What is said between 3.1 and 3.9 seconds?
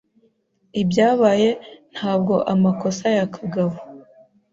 ya kagabo